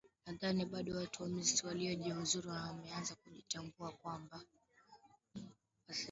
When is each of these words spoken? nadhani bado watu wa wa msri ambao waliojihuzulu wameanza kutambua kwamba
nadhani 0.25 0.65
bado 0.65 0.95
watu 0.97 1.23
wa 1.23 1.29
wa 1.29 1.35
msri 1.35 1.57
ambao 1.59 1.69
waliojihuzulu 1.71 2.49
wameanza 2.49 3.15
kutambua 3.15 3.91
kwamba 3.91 4.41